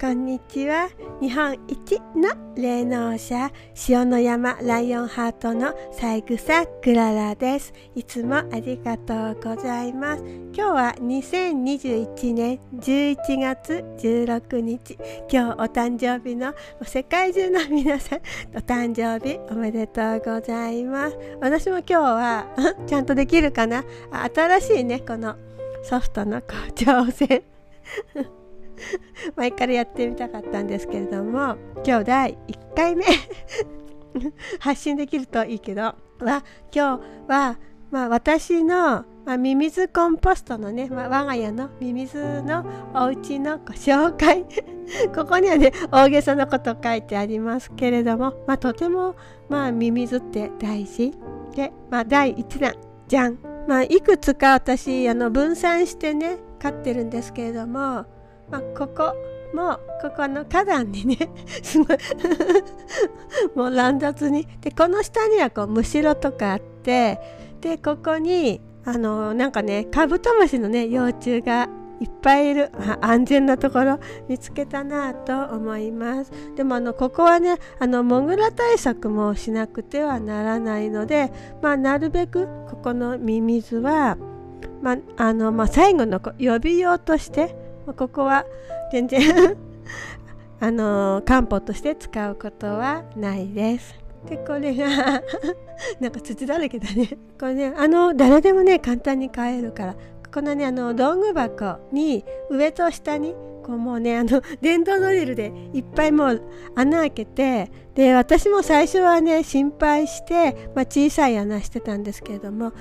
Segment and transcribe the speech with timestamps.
[0.00, 0.88] こんにちは。
[1.20, 3.52] 日本一の霊能者
[3.86, 7.74] 塩の山ライオンハートの三枝クララです。
[7.94, 10.22] いつもありがとうございます。
[10.24, 14.96] 今日は2021年11月16日
[15.30, 18.20] 今日お誕生日の世界中の皆さん
[18.54, 21.18] お誕生日おめでとうございます。
[21.42, 22.46] 私も今日は
[22.88, 23.84] ちゃんとできるかな？
[24.10, 25.36] 新しいねこの
[25.82, 27.42] ソフトの挑戦。
[29.36, 33.04] 前からやってみたかったんですけれども今日第1回目。
[34.58, 35.82] 発信できるといいけど。
[35.82, 37.58] は今日は、
[37.90, 42.64] まあ、私の、まあ、ミミズコンポストのね、まあ、我が家のミミズの
[42.94, 44.44] お家のご紹介。
[45.14, 49.14] ここにはね大げさなこと書いてありますけれども、まあ、とても、
[49.48, 51.12] まあ、ミミズって大事
[51.54, 52.74] で、まあ、第1弾
[53.06, 58.04] じゃん、まあ、いくつか私あの分散してね飼ってるんですけれども
[58.50, 59.14] まあ、ここ
[59.54, 61.18] もここの花壇にね
[61.62, 61.98] すごい
[63.54, 64.46] もう乱雑に。
[64.60, 67.18] でこの下にはこうむしろとかあって
[67.60, 71.68] でここにあのなんかねカブトムシのね幼虫が
[72.00, 72.70] いっぱいいる
[73.02, 76.32] 安全なところ見つけたなと思います。
[76.56, 84.16] でもあのここはねあのモグラ対策もしなくてはならないので、まあ、なるべくここのミミズは、
[84.80, 87.54] まあのまあ、最後の予備用として
[87.86, 88.44] まあ、ここは
[88.92, 89.20] 全然
[90.60, 93.98] あの漢方として使うことはないです。
[94.28, 94.86] でこれが
[95.98, 97.08] なんか土だらけだね。
[97.38, 99.96] これねあの誰でもね簡単に買えるから
[100.32, 103.34] このねあの道具箱に上と下に
[103.70, 106.42] こうもうねあの 電動ドリルでいっぱいもう
[106.74, 112.72] 穴開けてで私も最初はね心配して、まあ、小さい穴してたんですけれども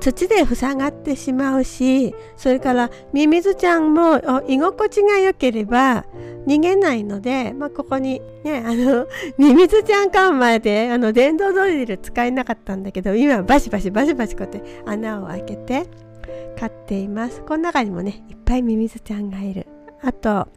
[0.00, 6.04] 土で塞がってしまうしそれからミミズちゃんも居心地が良ければ
[6.46, 9.06] 逃げないので、まあ、ここにねあの
[9.38, 15.86] ミミズちゃん買う前であの電動ドリル使えなかったんだけど今バシバシバシバシこうやって穴を開けて
[16.58, 17.42] 飼っています。
[17.42, 19.66] この中にもねいっぱいミミズちゃんがいる。
[20.06, 20.48] あと、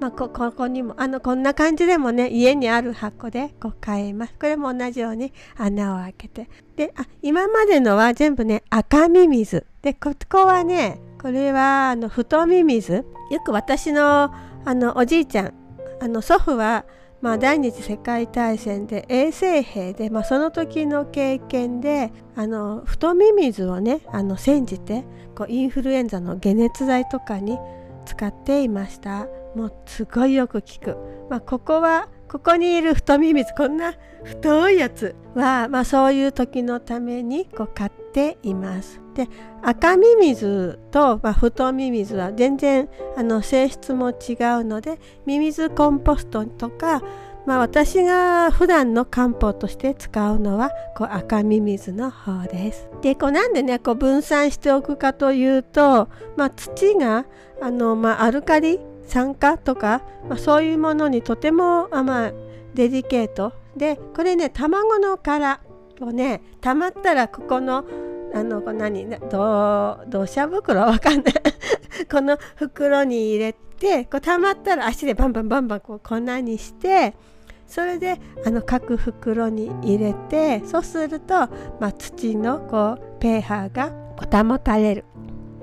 [0.00, 4.34] まあ、ここにもあのこんな感じでもね家にある箱でこう買えます。
[4.40, 6.48] これも同じように穴を開けて。
[6.74, 9.66] であ今までのは全部ね赤ミミズ。
[9.82, 13.04] でここはねこれはあの太ミミズ。
[13.30, 14.32] よく私の
[14.64, 15.54] あのおじいちゃん
[16.00, 16.86] あの祖父は
[17.20, 27.58] まあ、第二次世界大戦で衛生兵で、まあ、その時の経験であの太ミミズをねあの煎じてこうインフルエンザの解熱剤とかに
[28.04, 29.26] 使っていました。
[29.54, 30.96] もうすごいよく聞く、
[31.30, 33.94] まあ、ここはここにいる太ミミズこんな
[34.24, 35.14] 太いやつ。
[35.34, 39.00] は、まあ、そういう時のためにこう買っています。
[39.14, 39.28] で
[39.62, 44.16] 赤ミミズと、まあ、太ミミズは全然あの性質も違う
[44.64, 47.02] のでミミズコンポストとか
[47.46, 52.88] まあ、私が普段の漢方として使うのはこう赤ミミズの方です。
[53.02, 57.26] でこうなんでねこう分散しておくかというと、まあ、土が
[57.60, 62.32] あの、まあ、アルカリ酸化とか、まあ、そういうものにとてもあ、まあ、
[62.74, 63.52] デリケート。
[63.76, 65.60] でこれね卵の殻
[66.00, 67.84] をねたまったらここの
[68.32, 70.80] あの何ど土砂袋？
[70.80, 71.34] わかんない。
[72.10, 77.14] この袋に入れてこうたまったら足でバンバンバンバンこう粉にして
[77.66, 81.34] それであの各袋に入れてそうすると、
[81.80, 83.92] まあ、土のこう pH が
[84.30, 85.04] 保たれる。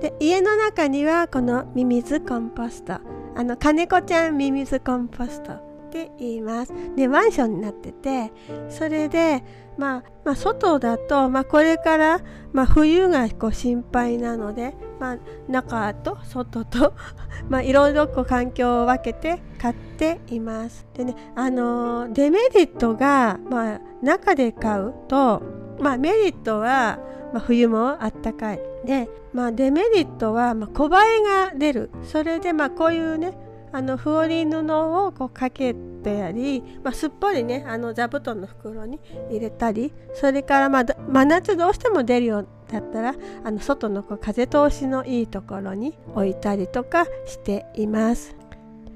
[0.00, 2.94] で家の中にはこのミミズコンポスト。
[3.34, 5.71] あの金子ちゃんミミズコンポスト。
[5.92, 8.32] って言いますでマンションになってて
[8.70, 9.44] それで
[9.76, 12.20] まあ、まあ、外だと、まあ、これから、
[12.52, 15.18] まあ、冬がこう心配なので、まあ、
[15.48, 16.94] 中と外と
[17.48, 20.86] まあいろいろこう環境を分けて買っています。
[20.94, 25.42] でねあのー、デメリットが、まあ、中で買うと、
[25.80, 26.98] まあ、メリットは、
[27.32, 28.60] まあ、冬もあったかい。
[28.84, 31.90] で、まあ、デメリットは、まあ、小映えが出る。
[32.02, 33.32] それで、まあ、こういうね
[33.72, 34.58] あのフオリ布
[35.06, 43.14] をこうかけてやり、まあ、すっぽりねあの座布団の袋に入れたりそれから、まあ、真夏どうしても出るようだったら
[43.44, 48.36] あの外のこう風通しのいいところに置いたりとかしています。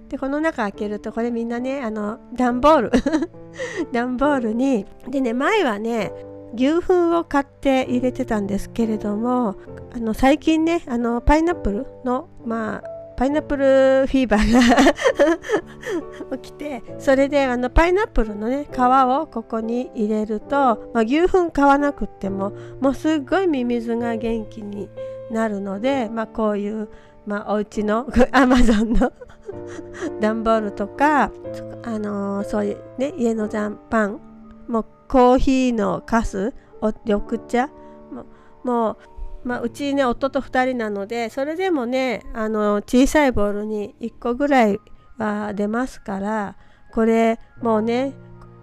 [0.09, 2.93] でこの中開けるとこれみんなねあの段ボール
[3.91, 6.13] 段ボールにでね前はね
[6.55, 9.57] 牛糞を買って入れてたんですけれども
[9.93, 13.65] あの最近ねあのパイナップルのまあパイナップル
[14.07, 14.53] フィーバー
[16.31, 20.57] が 起きてそれであのパイナップルのね皮をここに入れると、
[20.93, 24.89] まあ、牛糞買わなくってももうすっごいミミズが元気に
[25.31, 26.89] なるので、まあ、こういう、
[27.27, 29.13] まあ、お家の アマゾンの
[30.21, 31.31] 段ボールとか、
[31.85, 34.19] あのー、そういうね家の残飯
[34.69, 36.53] もうコーヒーのカス
[37.05, 37.71] 緑茶
[38.63, 38.97] もう
[39.47, 44.81] まあ、うちね夫と2人なのでそれでもねあの小さいボールに1個ぐらい
[45.19, 46.57] は出ますから
[46.93, 48.15] これもうね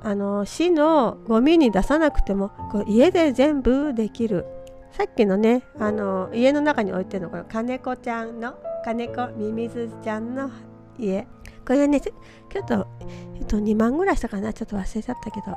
[0.02, 4.46] あの市のゴミに出さなくてもこう家で全部できる。
[4.92, 8.54] さっきのねあの家の中に置いてるのこの金子ちゃんの
[8.86, 10.52] 金子ミミズちゃんの
[11.00, 11.26] 家。
[11.66, 12.14] これねちょ
[12.62, 12.88] っと、
[13.36, 14.52] えっと、2万ぐらいしたかな？
[14.52, 15.48] ちょっと忘れちゃったけど。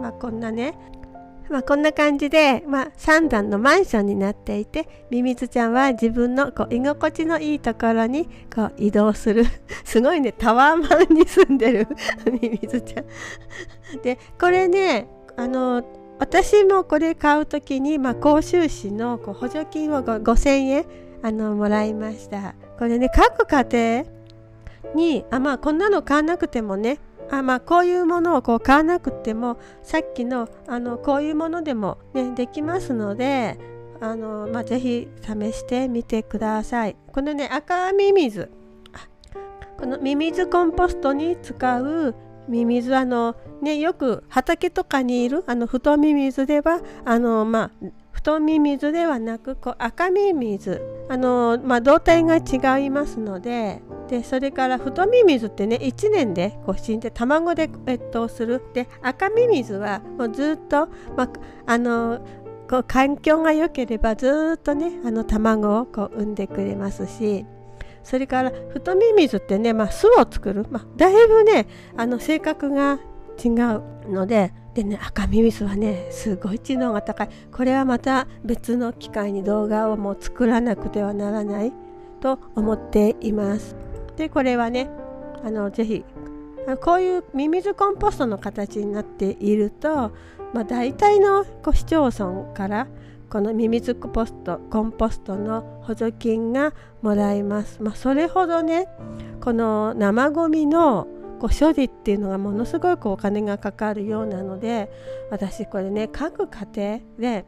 [0.00, 0.74] まあこんなね
[1.48, 9.44] まあ、こんな感じで、まあ、3段のマンションになっていてミミズちゃんは自分のこう居心地のいいところにこう移動する
[9.84, 11.88] すごいねタワーマンに住んでる
[12.40, 13.04] ミミズちゃん。
[14.02, 15.82] でこれねあの
[16.18, 20.84] 私もこれ買う時に、まあ、甲州市のこう補助金を5000円
[21.22, 22.54] あのもらいました。
[22.78, 24.22] これね各家庭
[24.94, 26.98] にあまあこんなの買わなくてもね
[27.32, 33.58] あまあこういうものをこう買わなくてもさっきのあのこういうものでも、ね、できますので
[34.02, 36.96] あの、まあ、ぜひ試してみてください。
[37.10, 38.50] このね赤ミミズ
[39.78, 42.14] このミミズコンポストに使う
[42.48, 47.86] ミミズあのねよく畑とかにいるあの太ミミズではあのまあ
[48.24, 58.62] 太ミミズではなくこう赤ミミズあの、まあ、動体が違いますのででそれから太ミミズってね1年でこう死んで卵で越冬する。
[58.74, 60.86] で赤ミミズはもうずっと、
[61.16, 61.28] まあ、
[61.66, 62.24] あの
[62.70, 67.44] こう環境が良ければずっとねあの卵をこう産んでくれますし
[68.04, 71.66] それから太ミミズってね、まあ、巣を作る、まあ、だいぶね
[71.96, 73.00] あの性格が
[73.42, 77.28] 違うのででね赤ミミズはねすごい知能が高い。
[77.52, 81.72] これはまた別の機会に動画をもう作らなくてはならない。
[82.22, 83.74] と思っています。
[84.16, 84.88] でこれはね
[85.44, 86.04] あのぜひ
[86.80, 90.12] こういうミミズコンポストの形になっていると、
[90.54, 92.86] まあ、大体の市町村から
[93.28, 96.72] このミミズコンポストコンポストの補助金が
[97.02, 97.82] もらえます。
[97.82, 98.86] まあ、それほどね
[99.40, 101.08] この生ゴミの
[101.42, 104.88] こう処理っていうのがものすごいお金がかかるようなので
[105.28, 107.46] 私これね各家庭で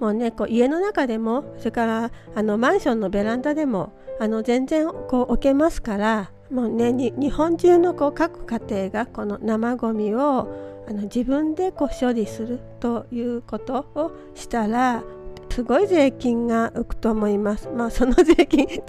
[0.00, 10.48] もうねこう家の中でもそれからあのマンションのベランダでもあの全然こう置けますからもうね日本中のこう各家庭がこの生ゴミを
[10.88, 15.04] あの自分でこう処理するということをしたら
[15.50, 17.68] すごい税金が浮くと思います。
[17.68, 18.66] まあその税金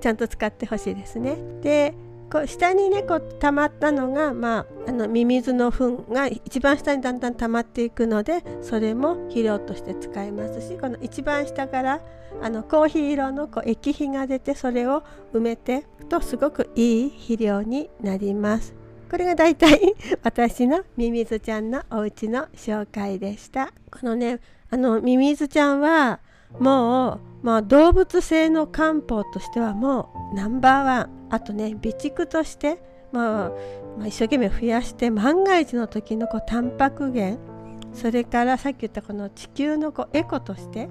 [0.00, 1.36] ちゃんと使ってほしいですね。
[1.62, 1.94] で
[2.30, 12.00] こう下にねこう溜まったのが、まあ、あのミミズの糞が一番下にだんだん溜まっていくのでそれも肥料として使えますしこの一番下から
[12.42, 15.02] あのコーヒー色のこう液肥が出てそれを
[15.32, 18.74] 埋めてとすごくいい肥料になります。
[19.10, 23.72] これがだいたい私のミミズちゃんのお家の紹介でした。
[23.90, 26.20] このねあのミミズちゃんは
[26.58, 31.18] もう、まあ、動物性の漢方としてはもうナンバーワン。
[31.30, 32.80] あとね備蓄として、
[33.12, 33.50] まあ、
[33.98, 37.38] まあ、一生懸命増やして万が一の時のこうタンパク源。
[37.92, 40.88] それからさっき言ったこの地球のこうエコとして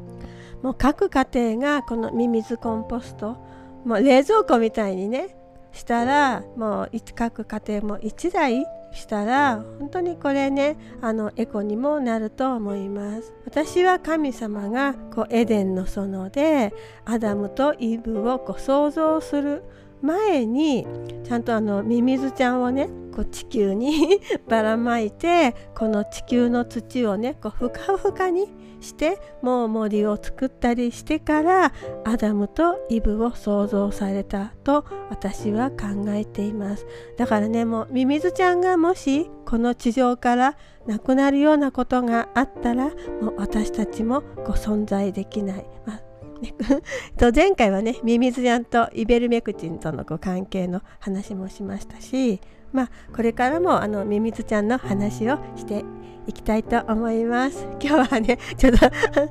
[0.62, 3.38] もう各家庭がこのミミズコンポスト
[3.86, 5.38] もう冷蔵庫みたいにね
[5.72, 8.66] したらもう各家庭も1台
[8.98, 13.34] したら本当にこれねあのエコにもなると思います。
[13.46, 16.74] 私は神様がこうエデンの園で
[17.06, 19.64] アダムとイブをこう想像する
[20.02, 20.86] 前に
[21.24, 28.48] ちゃんとあのミミズちゃんをねこう地球に ばらまいてこの地球の土をねこうふかふかに
[28.80, 31.74] してもう森を作ったりしてから
[32.06, 36.86] アダムとイブを創造されたと私は考えています。
[37.18, 42.90] だからねもうミミズちゃんがもしこの地上からなくなるようなことがあったら
[43.22, 46.07] もう私たちもこ存在できない、まあ
[47.18, 52.40] と前回はねミミズちゃんとイベルメクチンとのご関係の話もしましたし
[52.72, 55.84] まあこれからもあのミミズちゃんの話をして
[56.28, 57.66] いきたいと思います。
[57.82, 58.80] 今日はねちょっと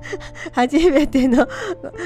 [0.52, 1.46] 初めての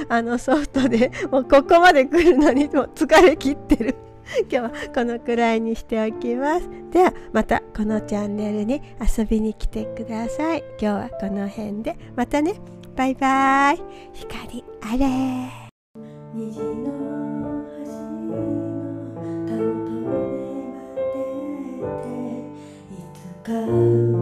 [0.08, 4.09] あのソフトでもうここまで来るのにもう疲れ切ってる。
[4.50, 6.68] 今日はこのくらいにしておきます。
[6.90, 10.64] ではまたこのチャンネルに遊びに来てください。
[10.78, 11.96] 今日はこの辺で。
[12.16, 12.54] またね。
[12.96, 13.82] バイバイ。
[14.12, 15.70] 光あれ。
[16.34, 18.50] 虹の橋の
[22.90, 24.19] いつか